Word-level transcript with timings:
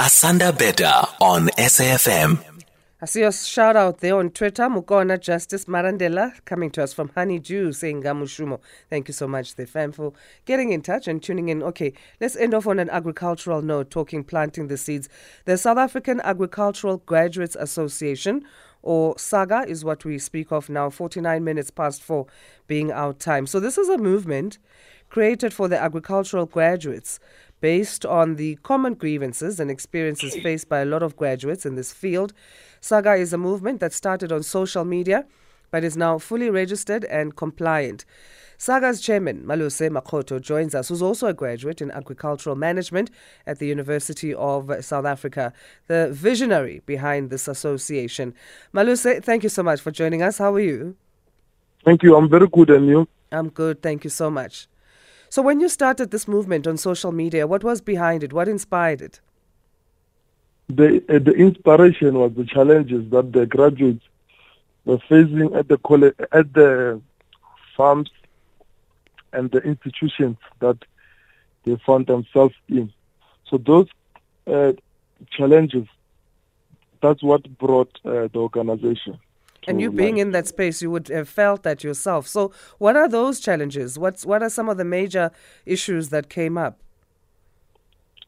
Asanda 0.00 0.56
Beta 0.56 1.06
on 1.20 1.48
SAFM. 1.58 2.42
I 3.02 3.04
see 3.04 3.20
your 3.20 3.32
shout 3.32 3.76
out 3.76 3.98
there 3.98 4.16
on 4.16 4.30
Twitter, 4.30 4.62
Mukona 4.62 5.20
Justice 5.20 5.66
Marandela, 5.66 6.32
coming 6.46 6.70
to 6.70 6.82
us 6.82 6.94
from 6.94 7.10
Honeydew, 7.10 7.72
saying 7.72 8.02
Gamushumo. 8.02 8.60
Thank 8.88 9.08
you 9.08 9.12
so 9.12 9.28
much, 9.28 9.50
Stefan, 9.50 9.92
for 9.92 10.14
getting 10.46 10.72
in 10.72 10.80
touch 10.80 11.06
and 11.06 11.22
tuning 11.22 11.50
in. 11.50 11.62
Okay, 11.62 11.92
let's 12.18 12.34
end 12.34 12.54
off 12.54 12.66
on 12.66 12.78
an 12.78 12.88
agricultural 12.88 13.60
note, 13.60 13.90
talking 13.90 14.24
planting 14.24 14.68
the 14.68 14.78
seeds. 14.78 15.10
The 15.44 15.58
South 15.58 15.76
African 15.76 16.22
Agricultural 16.22 17.02
Graduates 17.04 17.54
Association, 17.60 18.46
or 18.80 19.16
SAAGA, 19.16 19.66
is 19.66 19.84
what 19.84 20.06
we 20.06 20.18
speak 20.18 20.50
of 20.50 20.70
now, 20.70 20.88
49 20.88 21.44
minutes 21.44 21.70
past 21.70 22.02
four 22.02 22.26
being 22.66 22.90
our 22.90 23.12
time. 23.12 23.46
So, 23.46 23.60
this 23.60 23.76
is 23.76 23.90
a 23.90 23.98
movement 23.98 24.56
created 25.10 25.52
for 25.52 25.68
the 25.68 25.78
agricultural 25.78 26.46
graduates 26.46 27.20
based 27.60 28.06
on 28.06 28.36
the 28.36 28.56
common 28.56 28.94
grievances 28.94 29.60
and 29.60 29.70
experiences 29.70 30.36
faced 30.36 30.68
by 30.68 30.80
a 30.80 30.84
lot 30.84 31.02
of 31.02 31.16
graduates 31.16 31.66
in 31.66 31.74
this 31.74 31.92
field. 31.92 32.32
SAAGA 32.80 33.18
is 33.18 33.32
a 33.32 33.38
movement 33.38 33.80
that 33.80 33.92
started 33.92 34.32
on 34.32 34.42
social 34.42 34.84
media 34.84 35.26
but 35.70 35.84
is 35.84 35.96
now 35.96 36.18
fully 36.18 36.50
registered 36.50 37.04
and 37.04 37.36
compliant. 37.36 38.04
SAAGA's 38.58 39.00
chairman, 39.00 39.42
Malose 39.46 39.88
Mokgotho, 39.88 40.40
joins 40.40 40.74
us, 40.74 40.88
who's 40.88 41.00
also 41.00 41.28
a 41.28 41.32
graduate 41.32 41.80
in 41.80 41.90
agricultural 41.92 42.56
management 42.56 43.10
at 43.46 43.58
the 43.58 43.66
University 43.66 44.34
of 44.34 44.70
South 44.84 45.06
Africa, 45.06 45.54
the 45.86 46.10
visionary 46.12 46.82
behind 46.84 47.30
this 47.30 47.48
association. 47.48 48.34
Maluse, 48.74 49.24
thank 49.24 49.42
you 49.42 49.48
so 49.48 49.62
much 49.62 49.80
for 49.80 49.90
joining 49.90 50.22
us. 50.22 50.36
How 50.36 50.52
are 50.54 50.60
you? 50.60 50.94
Thank 51.84 52.02
you. 52.02 52.14
I'm 52.14 52.28
very 52.28 52.48
good, 52.48 52.68
and 52.68 52.86
you? 52.86 53.08
I'm 53.32 53.48
good. 53.48 53.80
Thank 53.80 54.04
you 54.04 54.10
so 54.10 54.30
much. 54.30 54.66
So, 55.30 55.42
when 55.42 55.60
you 55.60 55.68
started 55.68 56.10
this 56.10 56.26
movement 56.26 56.66
on 56.66 56.76
social 56.76 57.12
media, 57.12 57.46
what 57.46 57.62
was 57.62 57.80
behind 57.80 58.24
it? 58.24 58.32
What 58.32 58.48
inspired 58.48 59.00
it? 59.00 59.20
The, 60.68 61.04
uh, 61.08 61.20
the 61.20 61.32
inspiration 61.34 62.18
was 62.18 62.32
the 62.34 62.44
challenges 62.44 63.08
that 63.12 63.32
the 63.32 63.46
graduates 63.46 64.04
were 64.84 64.98
facing 65.08 65.54
at 65.54 65.68
the 65.68 65.78
college, 65.78 66.16
at 66.32 66.52
the 66.52 67.00
farms 67.76 68.10
and 69.32 69.52
the 69.52 69.58
institutions 69.58 70.36
that 70.58 70.78
they 71.64 71.76
found 71.86 72.08
themselves 72.08 72.56
in. 72.68 72.92
So 73.46 73.58
those 73.58 73.86
uh, 74.48 74.72
challenges, 75.30 75.86
that's 77.00 77.22
what 77.22 77.56
brought 77.56 77.96
uh, 78.04 78.26
the 78.32 78.38
organization. 78.38 79.16
And 79.66 79.80
you 79.80 79.92
being 79.92 80.16
in 80.16 80.32
that 80.32 80.46
space, 80.46 80.80
you 80.80 80.90
would 80.90 81.08
have 81.08 81.28
felt 81.28 81.62
that 81.64 81.84
yourself. 81.84 82.26
So, 82.26 82.50
what 82.78 82.96
are 82.96 83.08
those 83.08 83.40
challenges? 83.40 83.98
What's 83.98 84.24
what 84.24 84.42
are 84.42 84.48
some 84.48 84.68
of 84.68 84.78
the 84.78 84.84
major 84.84 85.30
issues 85.66 86.08
that 86.08 86.30
came 86.30 86.56
up? 86.56 86.78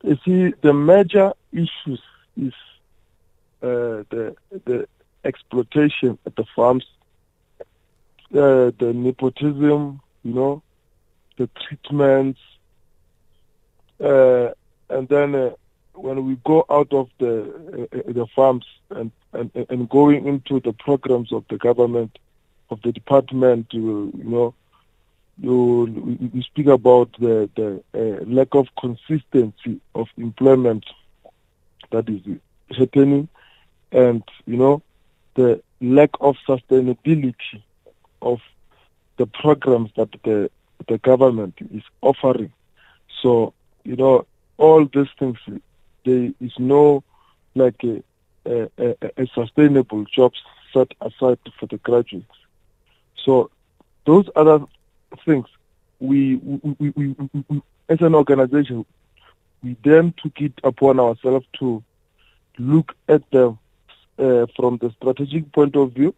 You 0.03 0.19
see, 0.25 0.53
the 0.63 0.75
major 0.75 1.33
issues 1.53 2.03
is 2.37 2.53
uh, 3.63 4.05
the 4.11 4.37
the 4.65 4.87
exploitation 5.25 6.19
at 6.27 6.37
the 6.37 6.45
farms, 6.55 6.85
uh, 7.61 8.73
the 8.79 8.93
nepotism, 8.95 10.01
you 10.25 10.35
know, 10.35 10.63
the 11.39 11.49
treatments, 11.67 12.41
uh, 14.03 14.51
and 14.91 15.09
then 15.09 15.35
uh, 15.35 15.51
when 16.03 16.27
we 16.27 16.37
go 16.45 16.65
out 16.69 16.93
of 16.93 17.09
the 17.19 17.89
uh, 17.93 18.13
the 18.13 18.27
farms 18.35 18.67
and, 18.91 19.13
and 19.33 19.51
and 19.71 19.89
going 19.89 20.27
into 20.27 20.59
the 20.61 20.73
programs 20.73 21.33
of 21.33 21.45
the 21.49 21.57
government 21.57 22.19
of 22.71 22.83
the 22.83 22.91
department 22.91 23.67
you, 23.71 24.13
you 24.17 24.25
know 24.25 24.53
you 25.39 25.87
you 26.35 26.43
speak 26.43 26.67
about 26.67 27.09
the 27.21 27.49
the 27.55 27.83
uh, 27.95 28.25
lack 28.27 28.49
of 28.55 28.67
consistency 28.81 29.81
of 29.95 30.09
employment 30.17 30.85
that 31.93 32.09
is 32.09 32.21
happening 32.77 33.29
and 33.93 34.23
you 34.47 34.57
know 34.57 34.83
the 35.35 35.63
lack 35.81 36.11
of 36.21 36.37
sustainability 36.49 37.63
of 38.21 38.41
the 39.19 39.27
programs 39.27 39.91
that 39.97 40.11
the 40.25 40.51
the 40.89 40.99
government 40.99 41.55
is 41.73 41.83
offering. 42.01 42.53
So 43.23 43.55
you 43.85 43.95
know 43.95 44.27
all 44.59 44.85
these 44.85 45.13
things 45.17 45.39
there 46.05 46.31
is 46.41 46.53
no 46.59 47.03
like 47.55 47.83
a, 47.85 48.03
a, 48.47 48.71
a, 48.79 48.97
a 49.17 49.27
sustainable 49.35 50.05
jobs 50.05 50.41
set 50.73 50.93
aside 51.01 51.39
for 51.59 51.67
the 51.67 51.79
graduates. 51.79 52.27
So 53.25 53.51
those 54.07 54.29
other 54.35 54.65
things, 55.25 55.47
we, 56.01 56.37
we, 56.37 56.75
we, 56.79 56.91
we, 56.91 57.45
we 57.49 57.63
as 57.89 58.01
an 58.01 58.15
organization, 58.15 58.87
we 59.63 59.77
then 59.85 60.15
took 60.23 60.41
it 60.41 60.55
upon 60.65 60.99
ourselves 60.99 61.47
to 61.59 61.83
look 62.59 62.97
at 63.09 63.29
them 63.31 63.59
uh, 64.19 64.47
from 64.57 64.79
the 64.79 64.93
strategic 64.99 65.53
point 65.53 65.77
of 65.77 65.93
view 65.93 66.15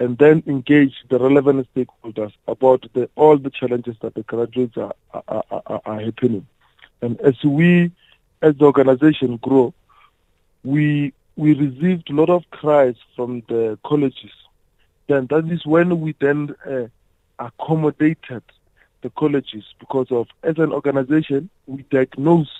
and 0.00 0.18
then 0.18 0.42
engage 0.46 0.94
the 1.10 1.18
relevant 1.18 1.68
stakeholders 1.74 2.32
about 2.48 2.84
the, 2.94 3.08
all 3.14 3.36
the 3.38 3.50
challenges 3.50 3.96
that 4.00 4.14
the 4.14 4.22
graduates 4.22 4.76
are, 4.76 4.94
are, 5.28 5.44
are, 5.50 5.80
are 5.84 6.00
happening. 6.00 6.46
And 7.02 7.20
as 7.20 7.42
we 7.44 7.92
as 8.42 8.56
the 8.56 8.64
organization 8.64 9.38
grow, 9.38 9.72
we 10.64 11.12
we 11.36 11.54
received 11.54 12.10
a 12.10 12.12
lot 12.12 12.28
of 12.28 12.42
cries 12.50 12.96
from 13.16 13.42
the 13.48 13.78
colleges. 13.86 14.32
Then 15.06 15.26
that 15.28 15.48
is 15.50 15.64
when 15.64 16.00
we 16.00 16.14
then 16.20 16.54
uh, 16.68 16.88
accommodated 17.38 18.42
the 19.00 19.10
colleges 19.10 19.64
because 19.80 20.10
of 20.10 20.28
as 20.42 20.58
an 20.58 20.72
organization 20.72 21.48
we 21.66 21.82
diagnose 21.90 22.50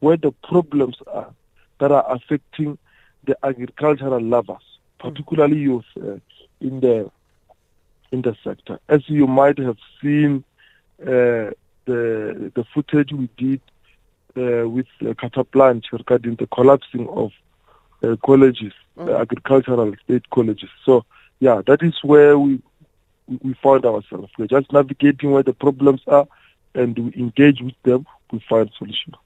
where 0.00 0.16
the 0.16 0.32
problems 0.32 0.96
are 1.06 1.32
that 1.78 1.92
are 1.92 2.04
affecting 2.12 2.78
the 3.24 3.36
agricultural 3.42 4.20
lovers, 4.20 4.78
particularly 4.98 5.58
youth 5.58 5.84
uh, 5.96 6.18
in 6.60 6.80
the 6.80 7.10
in 8.12 8.22
the 8.22 8.36
sector. 8.42 8.78
As 8.88 9.08
you 9.08 9.26
might 9.26 9.58
have 9.58 9.78
seen, 10.02 10.44
uh, 11.02 11.50
the 11.86 12.52
the 12.54 12.64
footage 12.74 13.12
we 13.12 13.28
did 13.36 13.60
uh, 14.36 14.68
with 14.68 14.86
uh, 15.06 15.14
Carte 15.14 15.50
Blanche 15.50 15.86
regarding 15.92 16.36
the 16.36 16.46
collapsing 16.46 17.08
of 17.08 17.32
uh, 18.02 18.16
colleges, 18.24 18.72
mm-hmm. 18.98 19.08
agricultural 19.08 19.94
state 20.04 20.28
colleges. 20.30 20.70
So, 20.84 21.04
yeah, 21.40 21.62
that 21.66 21.82
is 21.82 21.94
where 22.02 22.38
we 22.38 22.60
we 23.42 23.54
find 23.54 23.84
ourselves. 23.84 24.30
We're 24.38 24.46
just 24.46 24.72
navigating 24.72 25.32
where 25.32 25.42
the 25.42 25.52
problems 25.52 26.00
are, 26.06 26.26
and 26.74 26.96
we 26.96 27.14
engage 27.14 27.60
with 27.60 27.74
them. 27.82 28.06
We 28.32 28.40
find 28.48 28.70
solutions. 28.78 29.16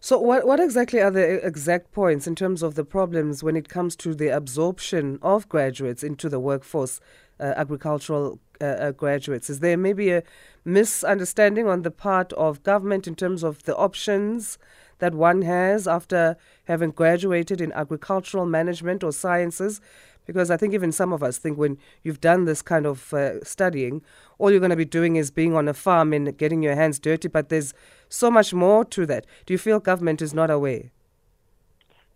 So, 0.00 0.18
what 0.18 0.46
what 0.46 0.60
exactly 0.60 1.00
are 1.00 1.10
the 1.10 1.44
exact 1.44 1.92
points 1.92 2.26
in 2.26 2.34
terms 2.34 2.62
of 2.62 2.74
the 2.74 2.84
problems 2.84 3.42
when 3.42 3.56
it 3.56 3.68
comes 3.68 3.96
to 3.96 4.14
the 4.14 4.28
absorption 4.28 5.18
of 5.22 5.48
graduates 5.48 6.02
into 6.02 6.28
the 6.28 6.38
workforce, 6.38 7.00
uh, 7.40 7.54
agricultural 7.56 8.38
uh, 8.60 8.64
uh, 8.64 8.90
graduates? 8.92 9.50
Is 9.50 9.60
there 9.60 9.76
maybe 9.76 10.10
a 10.10 10.22
misunderstanding 10.64 11.66
on 11.66 11.82
the 11.82 11.90
part 11.90 12.32
of 12.34 12.62
government 12.62 13.06
in 13.06 13.14
terms 13.14 13.42
of 13.42 13.62
the 13.64 13.76
options 13.76 14.58
that 14.98 15.14
one 15.14 15.42
has 15.42 15.86
after 15.86 16.36
having 16.64 16.90
graduated 16.90 17.60
in 17.60 17.72
agricultural 17.72 18.46
management 18.46 19.04
or 19.04 19.12
sciences? 19.12 19.80
Because 20.26 20.50
I 20.50 20.56
think 20.56 20.74
even 20.74 20.90
some 20.90 21.12
of 21.12 21.22
us 21.22 21.38
think 21.38 21.56
when 21.56 21.78
you've 22.02 22.20
done 22.20 22.44
this 22.44 22.60
kind 22.60 22.84
of 22.84 23.14
uh, 23.14 23.44
studying, 23.44 24.02
all 24.38 24.50
you're 24.50 24.60
going 24.60 24.70
to 24.70 24.76
be 24.76 24.84
doing 24.84 25.16
is 25.16 25.30
being 25.30 25.54
on 25.54 25.68
a 25.68 25.74
farm 25.74 26.12
and 26.12 26.36
getting 26.36 26.62
your 26.62 26.74
hands 26.74 26.98
dirty, 26.98 27.28
but 27.28 27.48
there's 27.48 27.72
so 28.08 28.30
much 28.30 28.52
more 28.52 28.84
to 28.86 29.06
that. 29.06 29.24
Do 29.46 29.54
you 29.54 29.58
feel 29.58 29.78
government 29.78 30.20
is 30.20 30.34
not 30.34 30.50
aware? 30.50 30.90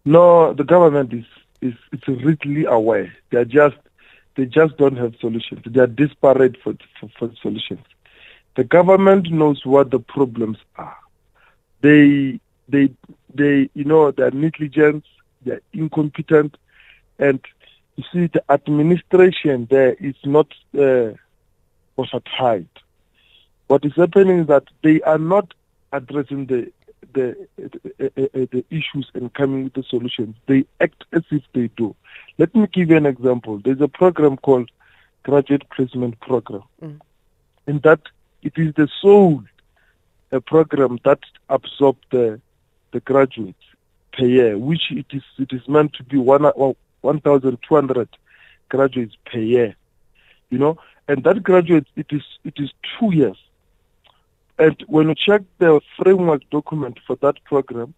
No, 0.05 0.55
the 0.55 0.65
government 0.65 1.13
is 1.13 1.25
is 1.61 1.75
it's 1.93 2.09
really 2.09 2.65
aware. 2.65 3.13
They're 3.31 3.45
just 3.45 3.77
they 4.41 4.47
just 4.47 4.79
don't 4.79 4.97
have 4.97 5.15
solutions. 5.21 5.61
They 5.67 5.81
are 5.81 5.87
disparate 5.87 6.57
for, 6.63 6.73
for, 6.99 7.11
for 7.19 7.31
solutions. 7.43 7.85
The 8.57 8.65
government 8.65 9.31
knows 9.31 9.67
what 9.67 9.91
the 9.91 9.99
problems 10.01 10.57
are. 10.77 10.97
They, 11.83 12.41
they, 12.67 12.89
they, 13.35 13.69
you 13.75 13.85
know, 13.85 14.13
they're 14.13 14.31
negligent, 14.31 15.05
they're 15.45 15.61
incompetent, 15.75 16.57
and 17.19 17.39
you 17.97 18.05
see, 18.11 18.27
the 18.29 18.43
administration 18.51 19.69
there 19.71 19.93
is 20.01 20.15
not 20.25 20.47
uh, 20.79 21.11
tight. 22.39 22.67
What 23.67 23.85
is 23.85 23.93
happening 23.95 24.39
is 24.39 24.47
that 24.47 24.65
they 24.83 25.03
are 25.03 25.19
not 25.19 25.53
addressing 25.93 26.47
the 26.47 26.73
the, 27.13 27.47
the, 27.59 28.49
the 28.53 28.65
issues 28.71 29.11
and 29.13 29.35
coming 29.35 29.65
with 29.65 29.75
the 29.75 29.83
solutions. 29.83 30.37
They 30.47 30.65
act 30.81 31.05
as 31.13 31.25
if 31.31 31.43
they 31.53 31.69
do. 31.77 31.95
Let 32.39 32.55
me 32.55 32.67
give 32.73 32.91
you 32.91 32.97
an 32.97 33.07
example. 33.07 33.61
There's 33.63 33.81
a 33.81 33.89
program 33.89 34.37
called 34.37 34.71
Graduate 35.23 35.69
Placement 35.71 36.19
Program. 36.21 36.63
Mm. 36.83 37.01
And 37.67 37.83
that 37.83 38.01
it 38.43 38.55
is 38.57 38.75
the 38.75 38.89
sole 39.01 39.43
a 40.33 40.41
program 40.41 40.99
that 41.05 41.21
absorbs 41.49 42.01
the 42.11 42.41
the 42.93 43.01
graduates 43.01 43.63
per 44.13 44.25
year, 44.25 44.59
which 44.59 44.91
it 44.91 45.07
is 45.11 45.23
it 45.39 45.53
is 45.53 45.67
meant 45.69 45.93
to 45.95 46.05
be 46.05 46.17
one 46.17 46.43
one 47.01 47.21
thousand 47.21 47.59
two 47.67 47.75
hundred 47.75 48.09
graduates 48.69 49.17
per 49.27 49.39
year. 49.39 49.75
You 50.51 50.59
know, 50.59 50.79
and 51.09 51.23
that 51.25 51.43
graduate 51.43 51.87
it 51.97 52.07
is 52.11 52.23
it 52.45 52.55
is 52.59 52.71
two 52.99 53.15
years. 53.15 53.39
And 54.59 54.77
when 54.89 55.09
you 55.09 55.15
check 55.15 55.43
the 55.59 55.81
framework 55.97 56.43
document 56.51 56.99
for 57.07 57.17
that 57.17 57.43
program, 57.45 57.95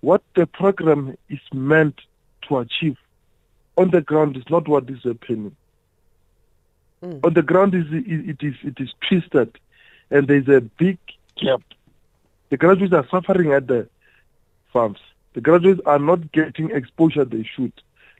what 0.00 0.22
the 0.36 0.46
program 0.46 1.16
is 1.28 1.40
meant 1.52 2.00
to 2.48 2.58
achieve 2.58 2.96
on 3.76 3.90
the 3.90 4.00
ground 4.00 4.36
is 4.36 4.44
not 4.48 4.68
what 4.68 4.88
is 4.88 5.02
happening. 5.02 5.56
Mm. 7.02 7.24
On 7.24 7.34
the 7.34 7.42
ground 7.42 7.74
is 7.74 7.84
it 7.90 8.42
is 8.42 8.54
it 8.62 8.80
is 8.80 8.94
twisted, 9.06 9.58
and 10.10 10.26
there's 10.28 10.48
a 10.48 10.60
big 10.60 10.98
gap. 11.36 11.62
The 12.50 12.56
graduates 12.56 12.94
are 12.94 13.06
suffering 13.10 13.52
at 13.52 13.66
the 13.66 13.88
farms. 14.72 15.00
The 15.34 15.40
graduates 15.40 15.80
are 15.86 15.98
not 15.98 16.32
getting 16.32 16.70
exposure 16.70 17.24
they 17.24 17.42
should. 17.42 17.72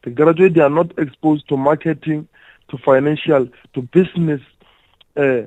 The 0.03 0.11
graduates 0.11 0.59
are 0.59 0.71
not 0.71 0.99
exposed 0.99 1.49
to 1.49 1.57
marketing, 1.57 2.29
to 2.69 2.79
financial, 2.79 3.49
to 3.75 3.83
business 3.83 4.43
uh, 5.17 5.43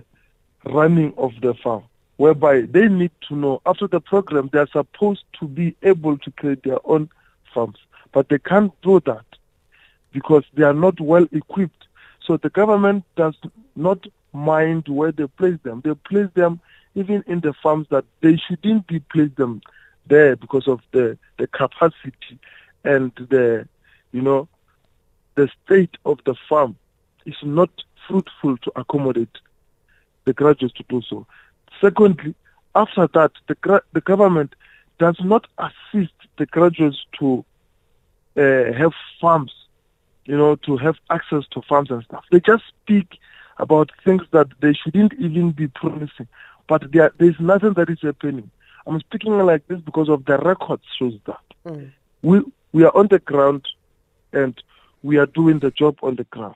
running 0.65 1.13
of 1.17 1.33
the 1.41 1.53
farm, 1.53 1.83
whereby 2.15 2.61
they 2.61 2.87
need 2.87 3.11
to 3.27 3.35
know 3.35 3.61
after 3.65 3.87
the 3.87 3.99
program 3.99 4.49
they 4.51 4.59
are 4.59 4.67
supposed 4.67 5.25
to 5.39 5.47
be 5.47 5.75
able 5.83 6.17
to 6.19 6.31
create 6.31 6.63
their 6.63 6.79
own 6.85 7.09
farms, 7.53 7.77
but 8.13 8.29
they 8.29 8.39
can't 8.39 8.73
do 8.81 8.99
that 9.01 9.26
because 10.17 10.43
they 10.55 10.63
are 10.63 10.73
not 10.73 10.99
well 10.99 11.27
equipped. 11.31 11.83
So 12.25 12.37
the 12.37 12.49
government 12.49 13.03
does 13.15 13.35
not 13.75 14.07
mind 14.33 14.87
where 14.87 15.11
they 15.11 15.27
place 15.27 15.59
them. 15.61 15.81
They 15.85 15.93
place 15.93 16.29
them 16.33 16.59
even 16.95 17.23
in 17.27 17.41
the 17.41 17.53
farms 17.53 17.85
that 17.91 18.03
they 18.21 18.35
shouldn't 18.37 18.87
be 18.87 18.99
placed 18.99 19.35
them 19.35 19.61
there 20.07 20.35
because 20.35 20.67
of 20.67 20.79
the, 20.91 21.19
the 21.37 21.45
capacity 21.45 22.39
and 22.83 23.11
the 23.29 23.67
you 24.11 24.23
know 24.23 24.47
the 25.35 25.47
state 25.63 25.95
of 26.03 26.17
the 26.25 26.33
farm 26.49 26.75
is 27.27 27.35
not 27.43 27.69
fruitful 28.07 28.57
to 28.57 28.71
accommodate 28.75 29.37
the 30.25 30.33
graduates 30.33 30.73
to 30.77 30.83
do 30.89 30.99
so. 31.07 31.27
Secondly, 31.79 32.33
after 32.73 33.05
that, 33.13 33.33
the, 33.47 33.83
the 33.93 34.01
government 34.01 34.55
does 34.97 35.17
not 35.23 35.45
assist 35.59 36.13
the 36.39 36.47
graduates 36.47 37.05
to 37.19 37.45
uh, 38.35 38.71
have 38.73 38.93
farms, 39.19 39.53
you 40.27 40.37
know, 40.37 40.55
to 40.57 40.77
have 40.77 40.95
access 41.09 41.45
to 41.51 41.61
farms 41.61 41.89
and 41.89 42.03
stuff. 42.03 42.23
They 42.31 42.39
just 42.39 42.63
speak 42.83 43.17
about 43.57 43.91
things 44.05 44.23
that 44.31 44.47
they 44.59 44.73
shouldn't 44.73 45.13
even 45.13 45.51
be 45.51 45.67
promising, 45.67 46.27
but 46.67 46.91
there, 46.91 47.11
there's 47.17 47.39
nothing 47.39 47.73
that 47.73 47.89
is 47.89 47.99
happening. 48.01 48.51
I'm 48.85 48.99
speaking 48.99 49.37
like 49.39 49.67
this 49.67 49.79
because 49.81 50.09
of 50.09 50.25
the 50.25 50.37
record 50.37 50.81
shows 50.99 51.17
that. 51.25 51.41
Mm. 51.65 51.91
We, 52.21 52.41
we 52.73 52.83
are 52.83 52.95
on 52.95 53.07
the 53.07 53.19
ground 53.19 53.67
and 54.33 54.61
we 55.01 55.17
are 55.17 55.25
doing 55.25 55.59
the 55.59 55.71
job 55.71 55.97
on 56.03 56.15
the 56.15 56.25
ground. 56.25 56.55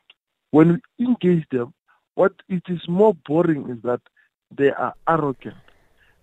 When 0.52 0.82
we 0.98 1.06
engage 1.06 1.48
them, 1.50 1.74
what 2.16 2.34
it 2.50 2.64
is 2.68 2.88
more 2.88 3.16
boring 3.26 3.70
is 3.70 3.82
that 3.84 4.02
they 4.56 4.72
are 4.72 4.94
arrogant. 5.08 5.56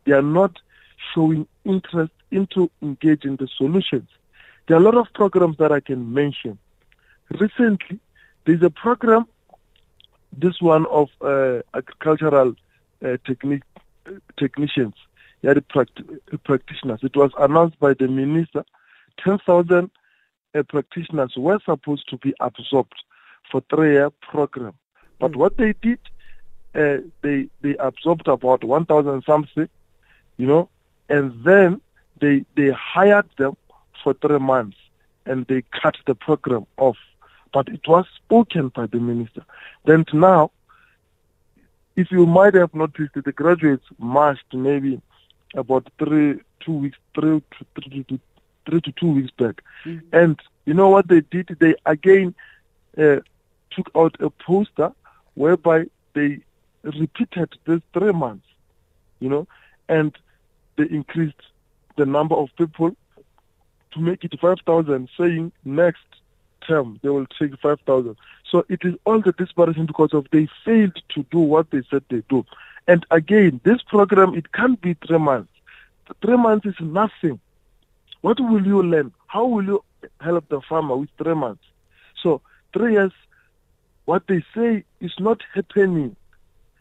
They 0.04 0.12
are 0.12 0.22
not 0.22 0.58
showing 1.14 1.46
interest 1.64 2.12
into 2.30 2.70
engaging 2.82 3.36
the 3.36 3.48
solutions. 3.56 4.08
There 4.66 4.76
are 4.76 4.80
a 4.80 4.84
lot 4.84 4.96
of 4.96 5.06
programs 5.14 5.56
that 5.58 5.72
I 5.72 5.80
can 5.80 6.12
mention. 6.12 6.58
Recently, 7.30 7.98
there's 8.44 8.62
a 8.62 8.70
program, 8.70 9.26
this 10.32 10.60
one 10.60 10.86
of 10.86 11.10
uh, 11.20 11.60
agricultural 11.74 12.54
uh, 13.04 13.16
technique, 13.26 13.62
technicians, 14.36 14.94
yeah, 15.42 15.54
the 15.54 15.60
pract- 15.60 16.18
practitioners. 16.44 17.00
It 17.02 17.16
was 17.16 17.30
announced 17.38 17.78
by 17.78 17.94
the 17.94 18.08
minister. 18.08 18.64
10,000 19.22 19.90
uh, 20.54 20.62
practitioners 20.64 21.34
were 21.36 21.58
supposed 21.64 22.08
to 22.08 22.16
be 22.16 22.34
absorbed 22.40 23.02
for 23.50 23.62
three-year 23.70 24.10
program. 24.10 24.74
But 25.18 25.32
mm. 25.32 25.36
what 25.36 25.56
they 25.56 25.74
did, 25.82 25.98
uh, 26.74 26.98
they 27.22 27.48
they 27.62 27.76
absorbed 27.76 28.28
about 28.28 28.64
1,000 28.64 29.24
something, 29.24 29.68
you 30.36 30.46
know, 30.46 30.68
and 31.08 31.44
then 31.44 31.80
they 32.20 32.44
they 32.56 32.70
hired 32.70 33.28
them 33.36 33.56
for 34.02 34.14
three 34.14 34.38
months 34.38 34.76
and 35.26 35.46
they 35.46 35.62
cut 35.82 35.96
the 36.06 36.14
program 36.14 36.66
off. 36.76 36.96
But 37.52 37.68
it 37.68 37.86
was 37.86 38.06
spoken 38.16 38.68
by 38.68 38.86
the 38.86 38.98
minister. 38.98 39.44
Then 39.84 40.04
now, 40.12 40.50
if 41.96 42.10
you 42.10 42.26
might 42.26 42.54
have 42.54 42.74
noticed, 42.74 43.14
the 43.14 43.32
graduates 43.32 43.84
marched 43.98 44.52
maybe 44.52 45.00
about 45.54 45.88
three, 45.98 46.40
two 46.60 46.72
weeks, 46.72 46.98
three 47.14 47.40
to 47.40 47.66
three 47.74 48.04
to, 48.04 48.20
three 48.66 48.80
to 48.82 48.92
two 48.92 49.12
weeks 49.12 49.30
back, 49.32 49.62
mm-hmm. 49.84 50.06
and 50.12 50.38
you 50.66 50.74
know 50.74 50.90
what 50.90 51.08
they 51.08 51.22
did? 51.22 51.56
They 51.58 51.74
again 51.86 52.34
uh, 52.96 53.16
took 53.70 53.90
out 53.96 54.16
a 54.20 54.30
poster 54.30 54.92
whereby 55.34 55.86
they 56.14 56.40
repeated 56.82 57.56
this 57.64 57.80
three 57.92 58.12
months, 58.12 58.46
you 59.20 59.28
know, 59.28 59.46
and 59.88 60.16
they 60.76 60.84
increased 60.84 61.42
the 61.96 62.06
number 62.06 62.34
of 62.34 62.48
people 62.56 62.96
to 63.92 64.00
make 64.00 64.24
it 64.24 64.38
5,000, 64.38 65.08
saying 65.16 65.52
next 65.64 66.04
term 66.66 66.98
they 67.02 67.08
will 67.08 67.26
take 67.26 67.58
5,000. 67.60 68.16
So 68.50 68.64
it 68.68 68.80
is 68.82 68.94
all 69.04 69.20
the 69.20 69.32
desperation 69.32 69.86
because 69.86 70.12
of 70.14 70.26
they 70.30 70.48
failed 70.64 71.00
to 71.10 71.22
do 71.30 71.38
what 71.38 71.70
they 71.70 71.82
said 71.90 72.04
they 72.08 72.22
do. 72.28 72.44
And 72.86 73.04
again, 73.10 73.60
this 73.64 73.82
program, 73.82 74.34
it 74.34 74.52
can't 74.52 74.80
be 74.80 74.94
three 75.06 75.18
months. 75.18 75.52
Three 76.22 76.36
months 76.36 76.66
is 76.66 76.80
nothing. 76.80 77.38
What 78.22 78.40
will 78.40 78.66
you 78.66 78.82
learn? 78.82 79.12
How 79.26 79.46
will 79.46 79.64
you 79.64 79.84
help 80.20 80.48
the 80.48 80.60
farmer 80.62 80.96
with 80.96 81.10
three 81.18 81.34
months? 81.34 81.62
So 82.22 82.40
three 82.72 82.92
years, 82.92 83.12
what 84.06 84.26
they 84.26 84.42
say 84.54 84.84
is 85.00 85.12
not 85.18 85.42
happening 85.54 86.16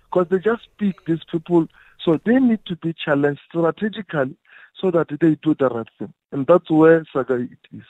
because 0.05 0.27
they 0.29 0.39
just 0.39 0.63
speak 0.63 1.05
these 1.05 1.23
people. 1.29 1.67
So 2.03 2.19
they 2.23 2.39
need 2.39 2.65
to 2.67 2.75
be 2.77 2.93
challenged 2.93 3.41
strategically 3.49 4.37
so 4.79 4.91
that 4.91 5.09
they 5.09 5.35
do 5.35 5.55
the 5.55 5.69
right 5.69 5.87
thing. 5.99 6.13
And 6.31 6.47
that's 6.47 6.69
where 6.69 7.03
SAAGA 7.13 7.51
it 7.51 7.77
is. 7.77 7.83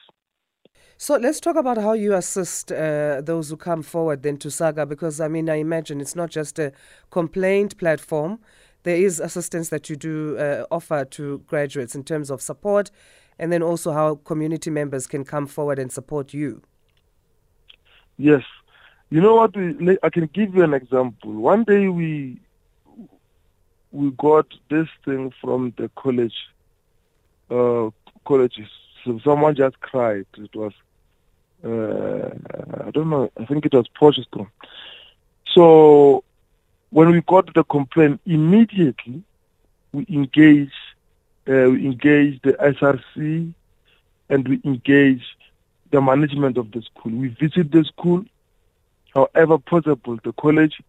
So 0.99 1.15
let's 1.15 1.39
talk 1.39 1.55
about 1.55 1.77
how 1.77 1.93
you 1.93 2.15
assist 2.15 2.71
uh, 2.71 3.21
those 3.21 3.51
who 3.51 3.57
come 3.57 3.83
forward 3.83 4.23
then 4.23 4.37
to 4.37 4.47
SAAGA 4.47 4.89
because 4.89 5.21
I 5.21 5.27
mean, 5.27 5.47
I 5.47 5.55
imagine 5.55 6.01
it's 6.01 6.15
not 6.15 6.31
just 6.31 6.57
a 6.57 6.71
complaint 7.11 7.77
platform. 7.77 8.39
There 8.81 8.95
is 8.95 9.19
assistance 9.19 9.69
that 9.69 9.91
you 9.91 9.95
do 9.95 10.39
uh, 10.39 10.65
offer 10.71 11.05
to 11.05 11.37
graduates 11.45 11.93
in 11.93 12.03
terms 12.03 12.31
of 12.31 12.41
support 12.41 12.89
and 13.37 13.53
then 13.53 13.61
also 13.61 13.91
how 13.91 14.15
community 14.15 14.71
members 14.71 15.05
can 15.05 15.23
come 15.23 15.45
forward 15.45 15.77
and 15.77 15.91
support 15.91 16.33
you. 16.33 16.63
Yes. 18.17 18.41
You 19.11 19.21
know 19.21 19.35
what? 19.35 19.55
I 20.01 20.09
can 20.09 20.25
give 20.33 20.55
you 20.55 20.63
an 20.63 20.73
example. 20.73 21.31
One 21.31 21.63
day 21.63 21.89
we 21.89 22.41
we 23.91 24.09
got 24.11 24.47
this 24.71 24.87
thing 25.05 25.31
from 25.39 25.73
the 25.77 25.91
college 25.95 26.33
uh, 27.51 27.91
colleges. 28.25 28.67
So 29.05 29.19
someone 29.23 29.55
just 29.55 29.79
cried. 29.79 30.25
It 30.37 30.55
was 30.55 30.73
I 31.63 32.91
don't 32.91 33.09
know. 33.09 33.31
I 33.37 33.45
think 33.45 33.65
it 33.65 33.73
was 33.73 33.87
Portugal. 33.89 34.47
So 35.53 36.23
when 36.89 37.11
we 37.11 37.21
got 37.21 37.53
the 37.53 37.63
complaint, 37.63 38.21
immediately 38.25 39.23
we 39.91 40.05
engage, 40.09 40.71
uh, 41.47 41.69
we 41.71 41.85
engage 41.85 42.41
the 42.41 42.53
SRC, 42.53 43.53
and 44.29 44.47
we 44.47 44.61
engage 44.65 45.23
the 45.91 46.01
management 46.01 46.57
of 46.57 46.71
the 46.71 46.81
school. 46.81 47.11
We 47.11 47.29
visit 47.29 47.71
the 47.71 47.83
school, 47.85 48.25
however 49.15 49.57
possible, 49.57 50.19
the 50.23 50.33
college, 50.33 50.81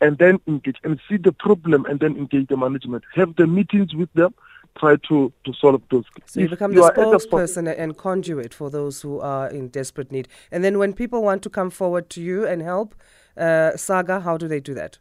and 0.00 0.18
then 0.18 0.40
engage 0.46 0.76
and 0.84 1.00
see 1.08 1.16
the 1.16 1.32
problem, 1.32 1.86
and 1.86 2.00
then 2.00 2.16
engage 2.16 2.48
the 2.48 2.56
management. 2.56 3.04
Have 3.14 3.36
the 3.36 3.46
meetings 3.46 3.94
with 3.94 4.12
them, 4.14 4.34
try 4.78 4.96
to, 5.08 5.32
to 5.44 5.52
solve 5.54 5.82
those. 5.90 6.04
So 6.26 6.40
you 6.40 6.48
become 6.48 6.72
you 6.72 6.82
the 6.82 6.92
spokesperson 6.92 7.64
the 7.64 7.78
and 7.78 7.96
conduit 7.96 8.54
for 8.54 8.70
those 8.70 9.02
who 9.02 9.20
are 9.20 9.48
in 9.48 9.68
desperate 9.68 10.10
need. 10.10 10.28
And 10.50 10.64
then 10.64 10.78
when 10.78 10.92
people 10.92 11.22
want 11.22 11.42
to 11.42 11.50
come 11.50 11.70
forward 11.70 12.08
to 12.10 12.22
you 12.22 12.46
and 12.46 12.62
help, 12.62 12.94
uh, 13.36 13.72
SAAGA, 13.76 14.22
how 14.22 14.36
do 14.36 14.48
they 14.48 14.60
do 14.60 14.74
that? 14.74 14.98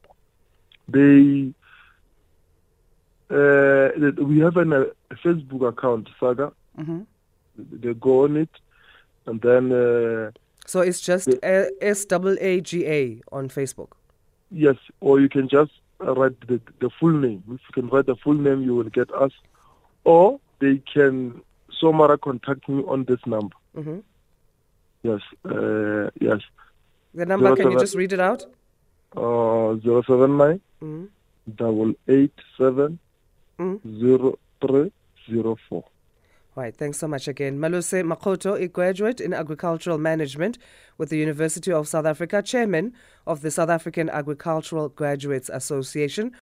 They, 0.88 1.54
uh, 3.30 3.90
we 4.24 4.40
have 4.40 4.58
an, 4.58 4.74
a 4.74 5.16
Facebook 5.16 5.68
account, 5.68 6.10
SAAGA. 6.20 6.52
Mm-hmm. 6.78 7.02
They 7.58 7.94
go 7.94 8.24
on 8.24 8.38
it, 8.38 8.50
and 9.26 9.42
then. 9.42 9.72
Uh, 9.72 10.32
so 10.66 10.80
it's 10.80 11.02
just 11.02 11.30
S 11.44 12.06
W 12.06 12.38
A 12.40 12.62
G 12.62 12.88
A 12.88 13.22
on 13.32 13.50
Facebook. 13.50 13.90
Yes, 14.52 14.78
or 15.00 15.20
you 15.20 15.30
can 15.30 15.48
just 15.50 15.72
write 16.00 16.40
the, 16.48 16.60
the 16.80 16.90
full 17.00 17.12
name. 17.12 17.44
If 17.48 17.60
you 17.68 17.74
can 17.74 17.88
write 17.90 18.06
the 18.06 18.16
full 18.16 18.34
name, 18.34 18.64
you 18.64 18.76
will 18.76 18.90
get 18.90 19.12
us 19.14 19.32
or 20.04 20.40
they 20.60 20.82
can 20.94 21.42
Somara 21.80 22.18
contact 22.18 22.68
me 22.70 22.84
on 22.88 23.06
this 23.06 23.20
number. 23.26 23.56
Mm-hmm. 23.76 24.00
Yes, 25.04 25.22
uh, 25.46 26.10
yes. 26.20 26.42
The 27.14 27.26
number, 27.26 27.48
zero 27.48 27.56
can 27.56 27.64
seven, 27.64 27.72
you 27.72 27.80
just 27.80 27.96
read 27.96 28.14
it 28.14 28.20
out? 28.20 28.46
Uh, 29.16 29.76
079 29.84 30.62
mm-hmm. 30.82 31.06
double 31.56 31.94
eight 32.08 32.34
seven 32.58 33.00
mm-hmm. 33.60 34.00
zero 34.00 34.38
three 34.62 34.92
zero 35.30 35.58
four. 35.68 35.84
Right, 36.54 36.76
thanks 36.76 36.98
so 37.00 37.08
much 37.08 37.30
again. 37.30 37.60
Malose 37.60 38.04
Mokgotho, 38.04 38.62
a 38.62 38.68
graduate 38.68 39.22
in 39.22 39.34
agricultural 39.34 39.98
management 39.98 40.58
with 40.98 41.10
the 41.10 41.18
University 41.18 41.72
of 41.72 41.88
South 41.88 42.06
Africa, 42.06 42.42
chairman 42.42 42.94
of 43.26 43.42
the 43.42 43.50
South 43.50 43.70
African 43.70 44.10
Agricultural 44.10 44.90
Graduates 44.90 45.48
Association. 45.48 46.30